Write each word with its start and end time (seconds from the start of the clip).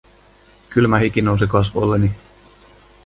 Kylmä 0.69 0.97
hiki 0.97 1.21
nousi 1.21 1.47
kasvoilleni! 1.47 2.11